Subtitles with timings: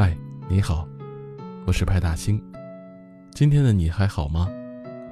[0.00, 0.16] 嗨
[0.48, 0.86] 你好，
[1.66, 2.40] 我是派大星。
[3.32, 4.48] 今天的你还好吗？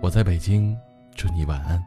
[0.00, 0.76] 我在北京，
[1.16, 1.76] 祝你晚安。《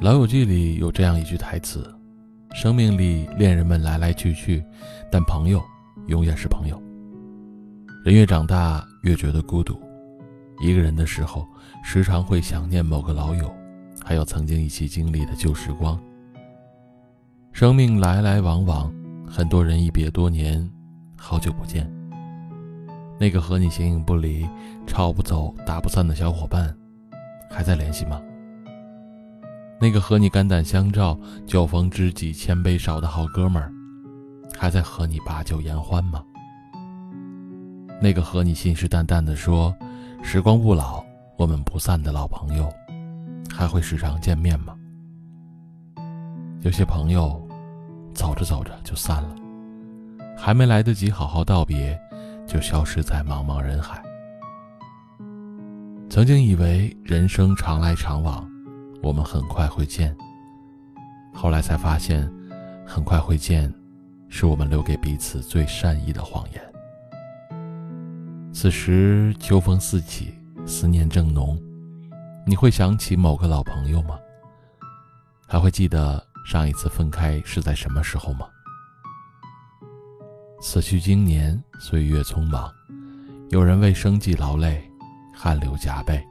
[0.00, 1.88] 老友记》里有这样一句台词
[2.54, 4.64] ：“生命里恋人们来来去去，
[5.12, 5.62] 但朋友
[6.08, 6.82] 永远是朋友。”
[8.04, 9.80] 人越长大，越觉得孤独。
[10.60, 11.46] 一个人的时候，
[11.84, 13.48] 时常会想念某个老友，
[14.10, 15.96] 还有曾经一起经历的旧时光。
[17.52, 18.92] 生命来来往往，
[19.24, 20.68] 很多人一别多年，
[21.16, 21.88] 好久不见。
[23.20, 24.48] 那个和你形影不离、
[24.84, 26.76] 吵不走、打不散的小伙伴，
[27.48, 28.20] 还在联系吗？
[29.80, 33.72] 那个和你肝胆相照、酒逢知己千杯少的好哥们儿，
[34.58, 36.20] 还在和你把酒言欢吗？
[38.02, 39.72] 那个和你信誓旦旦的说
[40.20, 41.00] “时光不老，
[41.36, 42.68] 我们不散”的老朋友，
[43.52, 44.74] 还会时常见面吗？
[46.62, 47.40] 有些朋友，
[48.14, 49.34] 走着走着就散了，
[50.36, 51.98] 还没来得及好好道别，
[52.46, 54.02] 就消失在茫茫人海。
[56.08, 58.48] 曾经以为人生常来常往。
[59.02, 60.14] 我们很快会见。
[61.32, 62.30] 后来才发现，
[62.86, 63.72] 很快会见，
[64.28, 66.62] 是我们留给彼此最善意的谎言。
[68.52, 70.34] 此时秋风四起，
[70.66, 71.58] 思念正浓，
[72.46, 74.18] 你会想起某个老朋友吗？
[75.46, 78.48] 还会记得上一次分开是在什么时候吗？
[80.60, 82.72] 此去经年，岁月匆忙，
[83.50, 84.82] 有人为生计劳累，
[85.34, 86.22] 汗流浃背。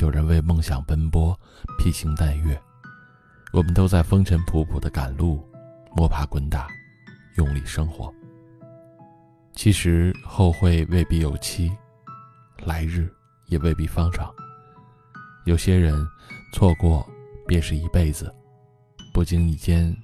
[0.00, 1.38] 有人为梦想奔波，
[1.78, 2.56] 披星戴月；
[3.52, 5.46] 我们都在风尘仆仆的赶路，
[5.94, 6.66] 摸爬滚打，
[7.36, 8.12] 用力生活。
[9.52, 11.70] 其实后会未必有期，
[12.64, 13.08] 来日
[13.46, 14.34] 也未必方长。
[15.44, 15.94] 有些人
[16.54, 17.06] 错过
[17.46, 18.34] 便是一辈子，
[19.12, 19.94] 不经意间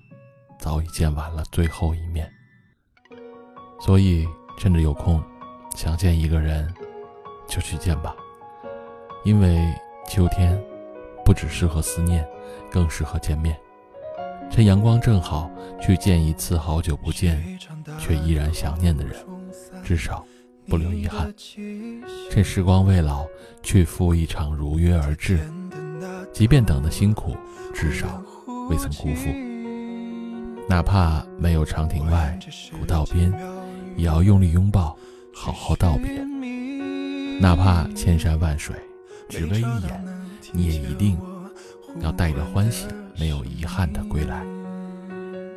[0.59, 2.31] 早已见完了最后一面。
[3.81, 4.29] 所以
[4.59, 5.23] 趁着有空，
[5.75, 6.71] 想见一个人，
[7.49, 8.15] 就去见吧。
[9.25, 9.67] 因为
[10.07, 10.63] 秋天
[11.25, 12.27] 不只适合思念，
[12.71, 13.59] 更适合见面。
[14.51, 15.51] 趁阳光正好，
[15.81, 17.59] 去见一次好久不见
[17.99, 19.25] 却依然想念的人，
[19.83, 20.23] 至少
[20.71, 21.35] 不留遗憾。
[22.31, 23.27] 趁时光未老，
[23.61, 25.41] 去赴一场如约而至。
[26.33, 27.37] 即便等的辛苦，
[27.75, 28.23] 至少
[28.71, 29.29] 未曾辜负。
[30.69, 32.39] 哪怕没有长亭外，
[32.79, 33.33] 古道边，
[33.97, 34.97] 也要用力拥抱，
[35.35, 36.25] 好好道别。
[37.41, 38.77] 哪怕千山万水。
[39.29, 40.05] 只为一眼，
[40.53, 41.17] 你也一定
[42.01, 42.87] 要带着欢喜、
[43.17, 44.45] 没有遗憾的归来。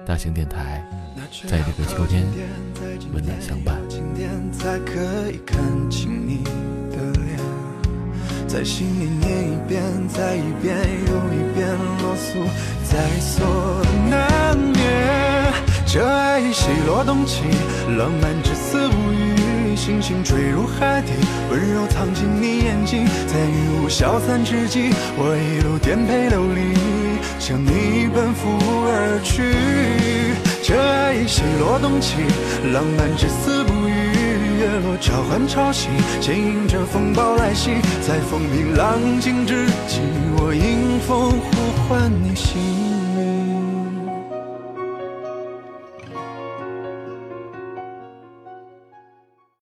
[0.05, 0.87] 大型电台，
[1.47, 2.25] 在这个秋天
[3.13, 3.77] 温暖相伴。
[8.47, 11.67] 在心里念一遍，再一遍又一遍，
[12.01, 12.43] 落俗
[12.83, 15.51] 在所难免。
[15.87, 17.43] 这爱喜落冬起，
[17.97, 19.75] 浪漫至死无语。
[19.75, 21.13] 星星坠入海底，
[21.49, 26.77] 温柔藏进你眼睛，在云雾消散之际，我一路颠沛流离，
[27.39, 29.62] 向你奔赴而去。
[31.59, 32.17] 落冬起，
[32.73, 33.91] 浪漫至死不渝，
[34.59, 35.87] 月落召唤潮汐，
[36.21, 37.71] 牵引着风暴来袭，
[38.05, 39.99] 在风平浪静之际，
[40.37, 43.02] 我迎风呼唤你心。